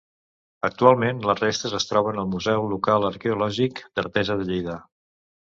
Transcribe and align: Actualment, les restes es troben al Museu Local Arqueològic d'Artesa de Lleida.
Actualment, 0.69 1.19
les 1.31 1.41
restes 1.43 1.75
es 1.81 1.85
troben 1.91 2.21
al 2.21 2.31
Museu 2.33 2.67
Local 2.73 3.07
Arqueològic 3.11 3.83
d'Artesa 3.93 4.39
de 4.41 4.49
Lleida. 4.53 4.81